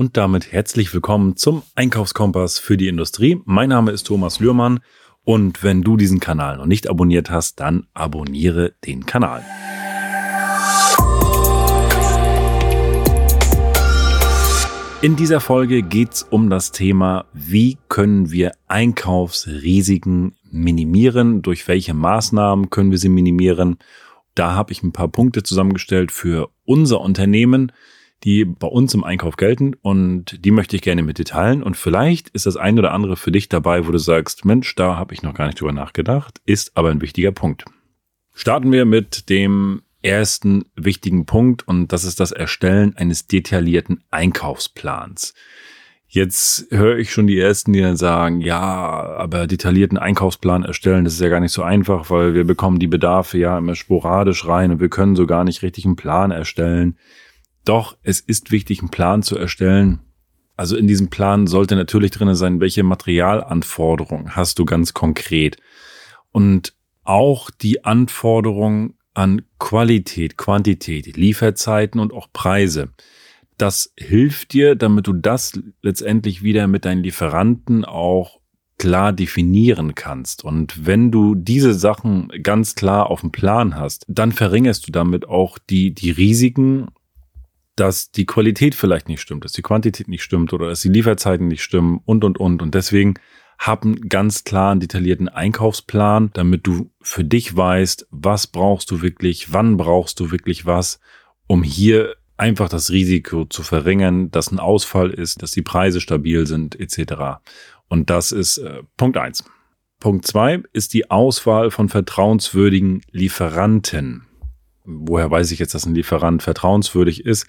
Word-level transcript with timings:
und 0.00 0.16
damit 0.16 0.50
herzlich 0.50 0.94
willkommen 0.94 1.36
zum 1.36 1.62
Einkaufskompass 1.74 2.58
für 2.58 2.78
die 2.78 2.88
Industrie. 2.88 3.42
Mein 3.44 3.68
Name 3.68 3.90
ist 3.90 4.04
Thomas 4.04 4.40
Lührmann 4.40 4.80
und 5.24 5.62
wenn 5.62 5.82
du 5.82 5.98
diesen 5.98 6.20
Kanal 6.20 6.56
noch 6.56 6.64
nicht 6.64 6.88
abonniert 6.88 7.28
hast, 7.28 7.60
dann 7.60 7.86
abonniere 7.92 8.72
den 8.86 9.04
Kanal. 9.04 9.44
In 15.02 15.16
dieser 15.16 15.40
Folge 15.40 15.82
geht's 15.82 16.22
um 16.22 16.48
das 16.48 16.72
Thema, 16.72 17.26
wie 17.34 17.76
können 17.90 18.30
wir 18.30 18.52
Einkaufsrisiken 18.68 20.34
minimieren, 20.50 21.42
durch 21.42 21.68
welche 21.68 21.92
Maßnahmen 21.92 22.70
können 22.70 22.90
wir 22.90 22.96
sie 22.96 23.10
minimieren. 23.10 23.76
Da 24.34 24.54
habe 24.54 24.72
ich 24.72 24.82
ein 24.82 24.92
paar 24.92 25.08
Punkte 25.08 25.42
zusammengestellt 25.42 26.10
für 26.10 26.48
unser 26.64 27.02
Unternehmen, 27.02 27.70
die 28.24 28.44
bei 28.44 28.66
uns 28.66 28.92
im 28.94 29.04
Einkauf 29.04 29.36
gelten 29.36 29.74
und 29.80 30.44
die 30.44 30.50
möchte 30.50 30.76
ich 30.76 30.82
gerne 30.82 31.02
mit 31.02 31.18
dir 31.18 31.24
teilen. 31.24 31.62
Und 31.62 31.76
vielleicht 31.76 32.28
ist 32.30 32.46
das 32.46 32.56
ein 32.56 32.78
oder 32.78 32.92
andere 32.92 33.16
für 33.16 33.32
dich 33.32 33.48
dabei, 33.48 33.86
wo 33.86 33.92
du 33.92 33.98
sagst, 33.98 34.44
Mensch, 34.44 34.74
da 34.74 34.96
habe 34.96 35.14
ich 35.14 35.22
noch 35.22 35.34
gar 35.34 35.46
nicht 35.46 35.60
drüber 35.60 35.72
nachgedacht, 35.72 36.40
ist 36.44 36.76
aber 36.76 36.90
ein 36.90 37.00
wichtiger 37.00 37.32
Punkt. 37.32 37.64
Starten 38.34 38.72
wir 38.72 38.84
mit 38.84 39.28
dem 39.28 39.82
ersten 40.02 40.64
wichtigen 40.76 41.26
Punkt 41.26 41.66
und 41.66 41.92
das 41.92 42.04
ist 42.04 42.20
das 42.20 42.32
Erstellen 42.32 42.96
eines 42.96 43.26
detaillierten 43.26 44.02
Einkaufsplans. 44.10 45.34
Jetzt 46.12 46.66
höre 46.70 46.98
ich 46.98 47.12
schon 47.12 47.28
die 47.28 47.38
ersten, 47.38 47.72
die 47.72 47.80
dann 47.80 47.96
sagen, 47.96 48.40
ja, 48.40 48.58
aber 48.58 49.46
detaillierten 49.46 49.96
Einkaufsplan 49.96 50.64
erstellen, 50.64 51.04
das 51.04 51.14
ist 51.14 51.20
ja 51.20 51.28
gar 51.28 51.38
nicht 51.38 51.52
so 51.52 51.62
einfach, 51.62 52.10
weil 52.10 52.34
wir 52.34 52.44
bekommen 52.44 52.80
die 52.80 52.88
Bedarfe 52.88 53.38
ja 53.38 53.56
immer 53.56 53.76
sporadisch 53.76 54.46
rein 54.46 54.72
und 54.72 54.80
wir 54.80 54.88
können 54.88 55.14
so 55.14 55.26
gar 55.26 55.44
nicht 55.44 55.62
richtig 55.62 55.84
einen 55.84 55.94
Plan 55.94 56.32
erstellen. 56.32 56.96
Doch 57.64 57.96
es 58.02 58.20
ist 58.20 58.50
wichtig, 58.50 58.80
einen 58.80 58.90
Plan 58.90 59.22
zu 59.22 59.36
erstellen. 59.36 60.00
Also 60.56 60.76
in 60.76 60.86
diesem 60.86 61.08
Plan 61.08 61.46
sollte 61.46 61.76
natürlich 61.76 62.10
drin 62.10 62.34
sein, 62.34 62.60
welche 62.60 62.82
Materialanforderungen 62.82 64.36
hast 64.36 64.58
du 64.58 64.64
ganz 64.64 64.92
konkret. 64.92 65.56
Und 66.32 66.74
auch 67.04 67.50
die 67.50 67.84
Anforderungen 67.84 68.94
an 69.14 69.42
Qualität, 69.58 70.36
Quantität, 70.36 71.16
Lieferzeiten 71.16 72.00
und 72.00 72.12
auch 72.12 72.28
Preise. 72.32 72.90
Das 73.58 73.92
hilft 73.98 74.52
dir, 74.52 74.76
damit 74.76 75.06
du 75.06 75.12
das 75.12 75.58
letztendlich 75.82 76.42
wieder 76.42 76.66
mit 76.66 76.84
deinen 76.84 77.02
Lieferanten 77.02 77.84
auch 77.84 78.40
klar 78.78 79.12
definieren 79.12 79.94
kannst. 79.94 80.42
Und 80.42 80.86
wenn 80.86 81.10
du 81.10 81.34
diese 81.34 81.74
Sachen 81.74 82.28
ganz 82.42 82.74
klar 82.74 83.10
auf 83.10 83.20
dem 83.20 83.30
Plan 83.30 83.76
hast, 83.76 84.06
dann 84.08 84.32
verringerst 84.32 84.88
du 84.88 84.92
damit 84.92 85.28
auch 85.28 85.58
die, 85.58 85.92
die 85.92 86.10
Risiken, 86.10 86.86
dass 87.80 88.10
die 88.10 88.26
Qualität 88.26 88.74
vielleicht 88.74 89.08
nicht 89.08 89.22
stimmt, 89.22 89.44
dass 89.44 89.52
die 89.52 89.62
Quantität 89.62 90.06
nicht 90.06 90.22
stimmt 90.22 90.52
oder 90.52 90.68
dass 90.68 90.82
die 90.82 90.90
Lieferzeiten 90.90 91.48
nicht 91.48 91.62
stimmen 91.62 92.00
und, 92.04 92.24
und, 92.24 92.38
und. 92.38 92.60
Und 92.60 92.74
deswegen 92.74 93.14
hab 93.58 93.84
einen 93.84 94.08
ganz 94.08 94.44
klaren, 94.44 94.80
detaillierten 94.80 95.28
Einkaufsplan, 95.28 96.30
damit 96.34 96.66
du 96.66 96.90
für 97.00 97.24
dich 97.24 97.56
weißt, 97.56 98.06
was 98.10 98.46
brauchst 98.46 98.90
du 98.90 99.02
wirklich, 99.02 99.52
wann 99.52 99.76
brauchst 99.76 100.20
du 100.20 100.30
wirklich 100.30 100.66
was, 100.66 101.00
um 101.46 101.62
hier 101.62 102.16
einfach 102.36 102.68
das 102.68 102.90
Risiko 102.90 103.44
zu 103.44 103.62
verringern, 103.62 104.30
dass 104.30 104.50
ein 104.50 104.60
Ausfall 104.60 105.10
ist, 105.10 105.42
dass 105.42 105.50
die 105.50 105.62
Preise 105.62 106.00
stabil 106.00 106.46
sind, 106.46 106.78
etc. 106.78 107.40
Und 107.88 108.08
das 108.10 108.32
ist 108.32 108.58
äh, 108.58 108.82
Punkt 108.96 109.16
eins. 109.16 109.44
Punkt 110.00 110.26
zwei 110.26 110.62
ist 110.72 110.94
die 110.94 111.10
Auswahl 111.10 111.70
von 111.70 111.88
vertrauenswürdigen 111.88 113.02
Lieferanten. 113.10 114.26
Woher 114.84 115.30
weiß 115.30 115.50
ich 115.52 115.58
jetzt, 115.58 115.74
dass 115.74 115.86
ein 115.86 115.94
Lieferant 115.94 116.42
vertrauenswürdig 116.42 117.24
ist? 117.24 117.46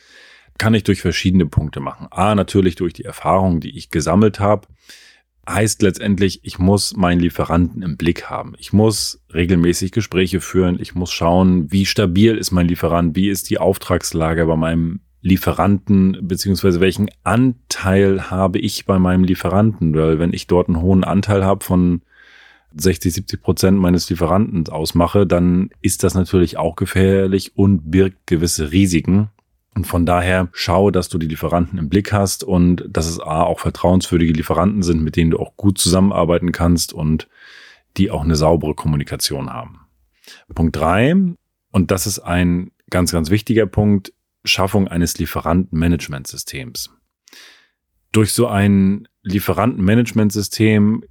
Kann 0.57 0.73
ich 0.73 0.83
durch 0.83 1.01
verschiedene 1.01 1.45
Punkte 1.45 1.79
machen. 1.79 2.07
A, 2.11 2.35
natürlich 2.35 2.75
durch 2.75 2.93
die 2.93 3.05
Erfahrung, 3.05 3.59
die 3.59 3.77
ich 3.77 3.89
gesammelt 3.89 4.39
habe 4.39 4.67
heißt 5.47 5.81
letztendlich, 5.81 6.41
ich 6.43 6.59
muss 6.59 6.95
meinen 6.95 7.19
Lieferanten 7.19 7.81
im 7.81 7.97
Blick 7.97 8.29
haben. 8.29 8.53
Ich 8.57 8.73
muss 8.73 9.21
regelmäßig 9.33 9.91
Gespräche 9.91 10.39
führen. 10.39 10.79
Ich 10.79 10.95
muss 10.95 11.11
schauen, 11.11 11.71
wie 11.71 11.85
stabil 11.85 12.37
ist 12.37 12.51
mein 12.51 12.67
Lieferant, 12.67 13.15
wie 13.15 13.29
ist 13.29 13.49
die 13.49 13.57
Auftragslage 13.57 14.45
bei 14.45 14.55
meinem 14.55 15.01
Lieferanten, 15.21 16.17
beziehungsweise 16.21 16.79
welchen 16.79 17.09
Anteil 17.23 18.31
habe 18.31 18.59
ich 18.59 18.85
bei 18.85 18.97
meinem 18.99 19.23
Lieferanten. 19.23 19.95
Weil 19.95 20.19
wenn 20.19 20.33
ich 20.33 20.47
dort 20.47 20.67
einen 20.67 20.81
hohen 20.81 21.03
Anteil 21.03 21.43
habe 21.43 21.63
von 21.63 22.01
60, 22.75 23.13
70 23.13 23.41
Prozent 23.41 23.77
meines 23.77 24.09
Lieferanten 24.09 24.67
ausmache, 24.69 25.27
dann 25.27 25.69
ist 25.81 26.03
das 26.03 26.13
natürlich 26.13 26.57
auch 26.57 26.75
gefährlich 26.75 27.57
und 27.57 27.91
birgt 27.91 28.27
gewisse 28.27 28.71
Risiken. 28.71 29.29
Und 29.73 29.87
von 29.87 30.05
daher 30.05 30.49
schau, 30.53 30.91
dass 30.91 31.09
du 31.09 31.17
die 31.17 31.27
Lieferanten 31.27 31.79
im 31.79 31.89
Blick 31.89 32.11
hast 32.11 32.43
und 32.43 32.85
dass 32.89 33.07
es 33.07 33.19
A, 33.19 33.43
auch 33.43 33.59
vertrauenswürdige 33.59 34.33
Lieferanten 34.33 34.83
sind, 34.83 35.01
mit 35.01 35.15
denen 35.15 35.31
du 35.31 35.39
auch 35.39 35.55
gut 35.55 35.77
zusammenarbeiten 35.77 36.51
kannst 36.51 36.93
und 36.93 37.29
die 37.97 38.11
auch 38.11 38.23
eine 38.23 38.35
saubere 38.35 38.75
Kommunikation 38.75 39.49
haben. 39.51 39.79
Punkt 40.53 40.75
drei 40.75 41.15
und 41.71 41.91
das 41.91 42.05
ist 42.05 42.19
ein 42.19 42.71
ganz, 42.89 43.11
ganz 43.11 43.29
wichtiger 43.29 43.65
Punkt, 43.65 44.13
Schaffung 44.43 44.87
eines 44.87 45.17
Lieferantenmanagementsystems. 45.17 46.91
Durch 48.11 48.33
so 48.33 48.47
ein 48.47 49.07
Lieferantenmanagementsystem 49.23 51.03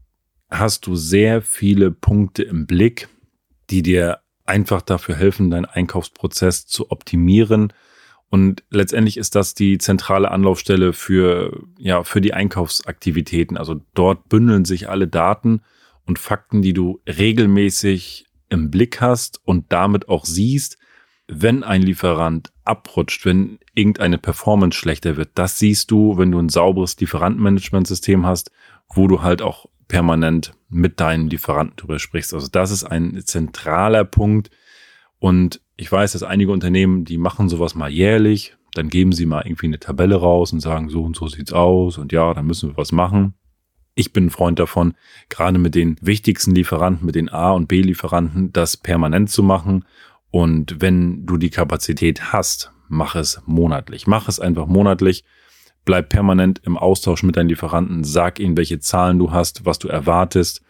hast 0.51 0.87
du 0.87 0.97
sehr 0.97 1.43
viele 1.43 1.91
Punkte 1.91 2.43
im 2.43 2.67
Blick, 2.67 3.09
die 3.71 3.83
dir 3.83 4.21
einfach 4.47 4.83
dafür 4.83 5.15
helfen, 5.15 5.51
deinen 5.51 5.65
Einkaufsprozess 5.65 6.67
zu 6.67 6.91
optimieren 6.91 7.73
und 8.31 8.63
letztendlich 8.71 9.17
ist 9.17 9.35
das 9.35 9.55
die 9.55 9.79
zentrale 9.79 10.31
Anlaufstelle 10.31 10.93
für, 10.93 11.65
ja, 11.79 12.05
für 12.05 12.21
die 12.21 12.33
Einkaufsaktivitäten. 12.33 13.57
Also 13.57 13.81
dort 13.93 14.29
bündeln 14.29 14.65
sich 14.65 14.89
alle 14.89 15.09
Daten 15.09 15.63
und 16.07 16.21
Fakten, 16.21 16.63
die 16.63 16.73
du 16.73 17.01
regelmäßig 17.09 18.27
im 18.49 18.71
Blick 18.71 19.01
hast 19.01 19.41
und 19.45 19.73
damit 19.73 20.09
auch 20.09 20.25
siehst, 20.25 20.79
wenn 21.27 21.65
ein 21.65 21.83
Lieferant 21.83 22.53
abrutscht, 22.65 23.27
wenn 23.27 23.59
irgendeine 23.75 24.19
Performance 24.19 24.79
schlechter 24.79 25.17
wird. 25.17 25.31
Das 25.35 25.59
siehst 25.59 25.91
du, 25.91 26.17
wenn 26.17 26.31
du 26.31 26.39
ein 26.39 26.49
sauberes 26.49 26.99
Lieferantenmanagementsystem 27.01 28.27
hast, 28.27 28.53
wo 28.95 29.09
du 29.09 29.23
halt 29.23 29.43
auch 29.43 29.67
permanent 29.91 30.55
mit 30.69 31.01
deinen 31.01 31.29
Lieferanten 31.29 31.77
drüber 31.77 31.99
sprichst. 31.99 32.33
Also 32.33 32.47
das 32.47 32.71
ist 32.71 32.85
ein 32.85 33.21
zentraler 33.25 34.05
Punkt. 34.05 34.51
Und 35.19 35.61
ich 35.77 35.91
weiß, 35.91 36.13
dass 36.13 36.23
einige 36.23 36.53
Unternehmen, 36.53 37.05
die 37.05 37.19
machen 37.19 37.49
sowas 37.49 37.75
mal 37.75 37.91
jährlich, 37.91 38.57
dann 38.75 38.89
geben 38.89 39.11
sie 39.11 39.27
mal 39.27 39.43
irgendwie 39.45 39.67
eine 39.67 39.81
Tabelle 39.81 40.15
raus 40.15 40.53
und 40.53 40.61
sagen, 40.61 40.91
so 40.91 41.03
und 41.03 41.17
so 41.17 41.27
sieht's 41.27 41.53
aus 41.53 41.99
und 41.99 42.13
ja, 42.13 42.33
dann 42.33 42.47
müssen 42.47 42.71
wir 42.71 42.77
was 42.77 42.93
machen. 42.93 43.35
Ich 43.97 44.13
bin 44.13 44.27
ein 44.27 44.31
Freund 44.31 44.61
davon, 44.61 44.95
gerade 45.29 45.59
mit 45.59 45.75
den 45.75 45.97
wichtigsten 46.01 46.55
Lieferanten, 46.55 47.05
mit 47.05 47.17
den 47.17 47.29
A- 47.29 47.51
und 47.51 47.67
B-Lieferanten, 47.67 48.53
das 48.53 48.77
permanent 48.77 49.29
zu 49.29 49.43
machen. 49.43 49.85
Und 50.31 50.81
wenn 50.81 51.27
du 51.27 51.37
die 51.37 51.51
Kapazität 51.51 52.33
hast, 52.33 52.71
mach 52.89 53.17
es 53.17 53.43
monatlich. 53.45 54.07
Mach 54.07 54.29
es 54.29 54.39
einfach 54.39 54.67
monatlich. 54.67 55.25
Bleib 55.85 56.11
permanent 56.11 56.61
im 56.65 56.77
Austausch 56.77 57.23
mit 57.23 57.37
deinen 57.37 57.49
Lieferanten. 57.49 58.05
Sag 58.05 58.39
ihnen, 58.39 58.57
welche 58.57 58.81
Zahlen 58.81 59.19
du 59.19 59.33
hast, 59.33 59.65
was 59.65 59.79
du 59.79 59.89
erwartest, 59.89 60.63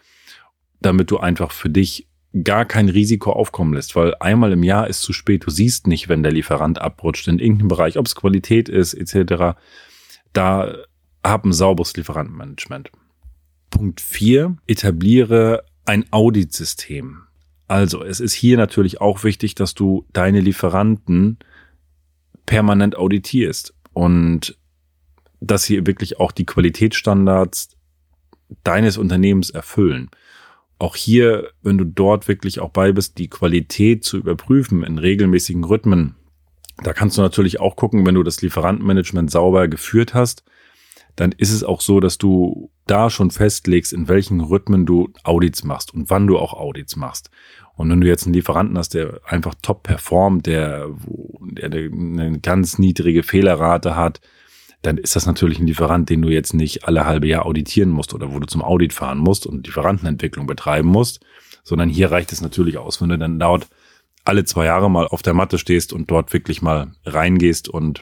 damit 0.81 1.11
du 1.11 1.19
einfach 1.19 1.51
für 1.51 1.69
dich 1.69 2.07
gar 2.43 2.65
kein 2.65 2.87
Risiko 2.87 3.33
aufkommen 3.33 3.73
lässt, 3.73 3.95
weil 3.95 4.15
einmal 4.19 4.53
im 4.53 4.63
Jahr 4.63 4.87
ist 4.87 5.01
zu 5.01 5.11
spät. 5.11 5.45
Du 5.45 5.51
siehst 5.51 5.87
nicht, 5.87 6.07
wenn 6.07 6.23
der 6.23 6.31
Lieferant 6.31 6.79
abrutscht 6.79 7.27
in 7.27 7.39
irgendeinem 7.39 7.67
Bereich, 7.67 7.97
ob 7.97 8.05
es 8.05 8.15
Qualität 8.15 8.69
ist 8.69 8.93
etc. 8.93 9.57
Da 10.31 10.75
hab 11.23 11.45
ein 11.45 11.53
sauberes 11.53 11.95
Lieferantenmanagement. 11.97 12.89
Punkt 13.69 13.99
vier: 14.01 14.55
Etabliere 14.65 15.65
ein 15.85 16.05
Auditsystem. 16.11 17.23
Also, 17.67 18.03
es 18.03 18.19
ist 18.19 18.33
hier 18.33 18.57
natürlich 18.57 19.01
auch 19.01 19.23
wichtig, 19.23 19.55
dass 19.55 19.73
du 19.73 20.05
deine 20.13 20.41
Lieferanten 20.41 21.37
permanent 22.45 22.97
auditierst 22.97 23.73
und 23.93 24.57
dass 25.41 25.63
sie 25.63 25.85
wirklich 25.85 26.19
auch 26.19 26.31
die 26.31 26.45
Qualitätsstandards 26.45 27.69
deines 28.63 28.97
Unternehmens 28.97 29.49
erfüllen 29.49 30.09
auch 30.81 30.95
hier, 30.95 31.51
wenn 31.61 31.77
du 31.77 31.85
dort 31.85 32.27
wirklich 32.27 32.59
auch 32.59 32.71
bei 32.71 32.91
bist, 32.91 33.17
die 33.19 33.29
Qualität 33.29 34.03
zu 34.03 34.17
überprüfen 34.17 34.83
in 34.83 34.97
regelmäßigen 34.97 35.63
Rhythmen, 35.63 36.15
da 36.83 36.93
kannst 36.93 37.17
du 37.17 37.21
natürlich 37.21 37.59
auch 37.59 37.75
gucken, 37.75 38.05
wenn 38.05 38.15
du 38.15 38.23
das 38.23 38.41
Lieferantenmanagement 38.41 39.29
sauber 39.29 39.67
geführt 39.67 40.15
hast, 40.15 40.43
dann 41.15 41.33
ist 41.33 41.51
es 41.51 41.63
auch 41.63 41.81
so, 41.81 41.99
dass 41.99 42.17
du 42.17 42.71
da 42.87 43.09
schon 43.09 43.29
festlegst, 43.29 43.93
in 43.93 44.07
welchen 44.07 44.41
Rhythmen 44.41 44.85
du 44.85 45.09
Audits 45.23 45.63
machst 45.63 45.93
und 45.93 46.09
wann 46.09 46.25
du 46.25 46.39
auch 46.39 46.53
Audits 46.53 46.95
machst. 46.95 47.29
Und 47.75 47.89
wenn 47.89 48.01
du 48.01 48.07
jetzt 48.07 48.25
einen 48.25 48.33
Lieferanten 48.33 48.77
hast, 48.77 48.95
der 48.95 49.21
einfach 49.25 49.53
top 49.61 49.83
performt, 49.83 50.47
der, 50.47 50.89
der 51.41 51.69
eine 51.69 52.39
ganz 52.39 52.79
niedrige 52.79 53.23
Fehlerrate 53.23 53.95
hat, 53.95 54.19
dann 54.81 54.97
ist 54.97 55.15
das 55.15 55.25
natürlich 55.25 55.59
ein 55.59 55.67
Lieferant, 55.67 56.09
den 56.09 56.21
du 56.21 56.29
jetzt 56.29 56.53
nicht 56.53 56.85
alle 56.85 57.05
halbe 57.05 57.27
Jahr 57.27 57.45
auditieren 57.45 57.89
musst 57.89 58.13
oder 58.13 58.33
wo 58.33 58.39
du 58.39 58.47
zum 58.47 58.63
Audit 58.63 58.93
fahren 58.93 59.19
musst 59.19 59.45
und 59.45 59.67
Lieferantenentwicklung 59.67 60.47
betreiben 60.47 60.87
musst, 60.87 61.19
sondern 61.63 61.89
hier 61.89 62.11
reicht 62.11 62.31
es 62.31 62.41
natürlich 62.41 62.77
aus, 62.77 63.01
wenn 63.01 63.09
du 63.09 63.17
dann 63.17 63.39
dort 63.39 63.67
alle 64.25 64.43
zwei 64.45 64.65
Jahre 64.65 64.89
mal 64.89 65.07
auf 65.07 65.21
der 65.21 65.33
Matte 65.33 65.57
stehst 65.57 65.93
und 65.93 66.09
dort 66.09 66.33
wirklich 66.33 66.61
mal 66.61 66.93
reingehst 67.05 67.69
und 67.69 68.01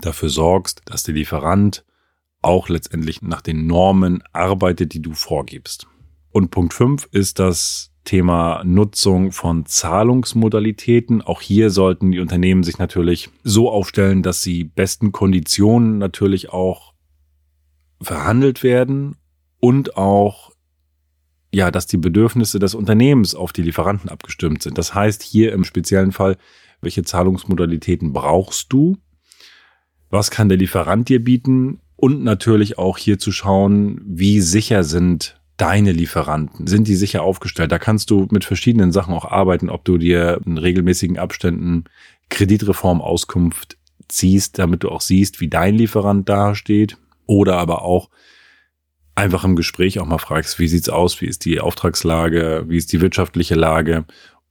dafür 0.00 0.28
sorgst, 0.28 0.82
dass 0.86 1.02
der 1.02 1.14
Lieferant 1.14 1.84
auch 2.40 2.68
letztendlich 2.68 3.22
nach 3.22 3.40
den 3.40 3.66
Normen 3.66 4.22
arbeitet, 4.32 4.94
die 4.94 5.02
du 5.02 5.12
vorgibst. 5.12 5.86
Und 6.30 6.50
Punkt 6.50 6.74
5 6.74 7.08
ist 7.12 7.38
das 7.38 7.87
Thema 8.08 8.62
Nutzung 8.64 9.32
von 9.32 9.66
Zahlungsmodalitäten. 9.66 11.20
Auch 11.20 11.42
hier 11.42 11.68
sollten 11.68 12.10
die 12.10 12.20
Unternehmen 12.20 12.62
sich 12.62 12.78
natürlich 12.78 13.28
so 13.44 13.70
aufstellen, 13.70 14.22
dass 14.22 14.40
sie 14.40 14.64
besten 14.64 15.12
Konditionen 15.12 15.98
natürlich 15.98 16.48
auch 16.48 16.94
verhandelt 18.00 18.62
werden 18.62 19.16
und 19.60 19.98
auch 19.98 20.52
ja, 21.52 21.70
dass 21.70 21.86
die 21.86 21.98
Bedürfnisse 21.98 22.58
des 22.58 22.74
Unternehmens 22.74 23.34
auf 23.34 23.52
die 23.52 23.62
Lieferanten 23.62 24.08
abgestimmt 24.08 24.62
sind. 24.62 24.78
Das 24.78 24.94
heißt 24.94 25.22
hier 25.22 25.52
im 25.52 25.64
speziellen 25.64 26.12
Fall, 26.12 26.38
welche 26.80 27.02
Zahlungsmodalitäten 27.02 28.14
brauchst 28.14 28.72
du? 28.72 28.96
Was 30.08 30.30
kann 30.30 30.48
der 30.48 30.56
Lieferant 30.56 31.10
dir 31.10 31.22
bieten? 31.22 31.80
Und 31.96 32.24
natürlich 32.24 32.78
auch 32.78 32.96
hier 32.96 33.18
zu 33.18 33.32
schauen, 33.32 34.00
wie 34.06 34.40
sicher 34.40 34.82
sind 34.82 35.37
deine 35.58 35.92
Lieferanten? 35.92 36.66
Sind 36.66 36.88
die 36.88 36.94
sicher 36.94 37.22
aufgestellt? 37.22 37.70
Da 37.70 37.78
kannst 37.78 38.10
du 38.10 38.26
mit 38.30 38.46
verschiedenen 38.46 38.92
Sachen 38.92 39.12
auch 39.12 39.26
arbeiten, 39.26 39.68
ob 39.68 39.84
du 39.84 39.98
dir 39.98 40.40
in 40.46 40.56
regelmäßigen 40.56 41.18
Abständen 41.18 41.84
Kreditreformauskunft 42.30 43.76
ziehst, 44.08 44.58
damit 44.58 44.84
du 44.84 44.88
auch 44.88 45.02
siehst, 45.02 45.40
wie 45.40 45.48
dein 45.48 45.74
Lieferant 45.74 46.28
dasteht. 46.28 46.96
Oder 47.26 47.58
aber 47.58 47.82
auch 47.82 48.08
einfach 49.14 49.44
im 49.44 49.56
Gespräch 49.56 49.98
auch 49.98 50.06
mal 50.06 50.18
fragst, 50.18 50.58
wie 50.58 50.68
sieht's 50.68 50.88
aus? 50.88 51.20
Wie 51.20 51.26
ist 51.26 51.44
die 51.44 51.60
Auftragslage? 51.60 52.64
Wie 52.68 52.78
ist 52.78 52.92
die 52.92 53.00
wirtschaftliche 53.00 53.56
Lage? 53.56 54.04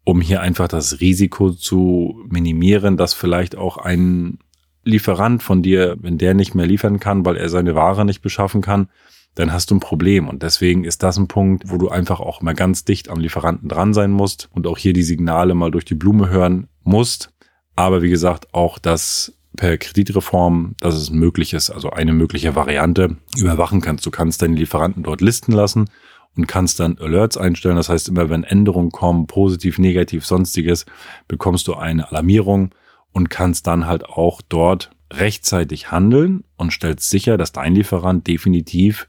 Um 0.03 0.21
hier 0.21 0.41
einfach 0.41 0.67
das 0.67 0.99
Risiko 0.99 1.51
zu 1.51 2.21
minimieren, 2.29 2.97
dass 2.97 3.13
vielleicht 3.13 3.55
auch 3.55 3.77
ein 3.77 4.39
Lieferant 4.83 5.41
von 5.43 5.63
dir, 5.63 5.97
wenn 6.01 6.17
der 6.17 6.33
nicht 6.33 6.53
mehr 6.53 6.67
liefern 6.67 6.99
kann, 6.99 7.25
weil 7.25 7.37
er 7.37 7.49
seine 7.49 7.75
Ware 7.75 8.05
nicht 8.05 8.21
beschaffen 8.21 8.61
kann, 8.61 8.89
dann 9.37 9.53
hast 9.53 9.69
du 9.69 9.75
ein 9.75 9.79
Problem. 9.79 10.27
Und 10.27 10.41
deswegen 10.41 10.83
ist 10.83 11.03
das 11.03 11.17
ein 11.17 11.27
Punkt, 11.27 11.69
wo 11.69 11.77
du 11.77 11.89
einfach 11.89 12.19
auch 12.19 12.41
mal 12.41 12.55
ganz 12.55 12.85
dicht 12.85 13.09
am 13.09 13.19
Lieferanten 13.19 13.69
dran 13.69 13.93
sein 13.93 14.11
musst 14.11 14.49
und 14.51 14.65
auch 14.65 14.79
hier 14.79 14.93
die 14.93 15.03
Signale 15.03 15.53
mal 15.53 15.69
durch 15.69 15.85
die 15.85 15.95
Blume 15.95 16.29
hören 16.29 16.67
musst. 16.83 17.29
Aber 17.75 18.01
wie 18.01 18.09
gesagt, 18.09 18.53
auch 18.55 18.79
das 18.79 19.37
per 19.55 19.77
Kreditreform, 19.77 20.75
dass 20.79 20.95
es 20.95 21.11
möglich 21.11 21.53
ist, 21.53 21.69
also 21.69 21.91
eine 21.91 22.13
mögliche 22.13 22.55
Variante 22.55 23.17
überwachen 23.37 23.79
kannst. 23.81 24.05
Du 24.07 24.11
kannst 24.11 24.41
deine 24.41 24.55
Lieferanten 24.55 25.03
dort 25.03 25.21
listen 25.21 25.51
lassen 25.51 25.89
und 26.35 26.47
kannst 26.47 26.79
dann 26.79 26.97
Alerts 26.97 27.37
einstellen. 27.37 27.75
Das 27.75 27.89
heißt, 27.89 28.09
immer 28.09 28.31
wenn 28.31 28.43
Änderungen 28.43 28.91
kommen, 28.91 29.27
positiv, 29.27 29.77
negativ, 29.77 30.25
sonstiges, 30.25 30.87
bekommst 31.27 31.67
du 31.67 31.75
eine 31.75 32.09
Alarmierung 32.09 32.71
und 33.11 33.29
kannst 33.29 33.67
dann 33.67 33.85
halt 33.85 34.05
auch 34.05 34.41
dort 34.49 34.89
rechtzeitig 35.13 35.91
handeln 35.91 36.43
und 36.55 36.73
stellst 36.73 37.09
sicher, 37.11 37.37
dass 37.37 37.51
dein 37.51 37.75
Lieferant 37.75 38.25
definitiv 38.27 39.07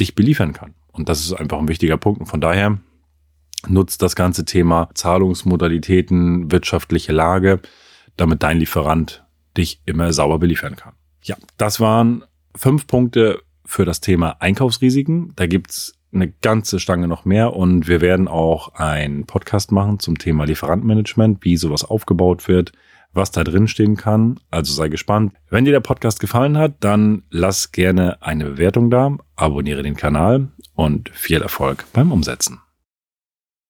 dich 0.00 0.14
beliefern 0.14 0.52
kann. 0.52 0.74
Und 0.92 1.08
das 1.08 1.20
ist 1.20 1.32
einfach 1.32 1.58
ein 1.58 1.68
wichtiger 1.68 1.96
Punkt. 1.96 2.20
Und 2.20 2.26
von 2.26 2.40
daher 2.40 2.78
nutzt 3.68 4.02
das 4.02 4.16
ganze 4.16 4.44
Thema 4.44 4.90
Zahlungsmodalitäten, 4.94 6.50
wirtschaftliche 6.52 7.12
Lage, 7.12 7.60
damit 8.16 8.42
dein 8.42 8.58
Lieferant 8.58 9.24
dich 9.56 9.80
immer 9.86 10.12
sauber 10.12 10.38
beliefern 10.38 10.76
kann. 10.76 10.94
Ja, 11.22 11.36
das 11.56 11.80
waren 11.80 12.24
fünf 12.54 12.86
Punkte 12.86 13.42
für 13.64 13.84
das 13.84 14.00
Thema 14.00 14.36
Einkaufsrisiken. 14.40 15.32
Da 15.36 15.46
gibt's 15.46 15.94
eine 16.12 16.30
ganze 16.30 16.78
Stange 16.78 17.08
noch 17.08 17.24
mehr 17.24 17.54
und 17.54 17.88
wir 17.88 18.00
werden 18.00 18.28
auch 18.28 18.74
einen 18.74 19.26
Podcast 19.26 19.72
machen 19.72 19.98
zum 19.98 20.18
Thema 20.18 20.44
Lieferantmanagement, 20.44 21.44
wie 21.44 21.56
sowas 21.56 21.84
aufgebaut 21.84 22.46
wird, 22.46 22.72
was 23.14 23.30
da 23.30 23.44
drin 23.44 23.68
stehen 23.68 23.96
kann. 23.96 24.40
Also 24.50 24.72
sei 24.72 24.88
gespannt. 24.88 25.32
Wenn 25.48 25.64
dir 25.64 25.72
der 25.72 25.80
Podcast 25.80 26.20
gefallen 26.20 26.58
hat, 26.58 26.74
dann 26.80 27.22
lass 27.30 27.72
gerne 27.72 28.20
eine 28.20 28.44
Bewertung 28.44 28.90
da, 28.90 29.16
abonniere 29.36 29.82
den 29.82 29.96
Kanal 29.96 30.48
und 30.74 31.10
viel 31.10 31.40
Erfolg 31.40 31.84
beim 31.92 32.12
Umsetzen. 32.12 32.63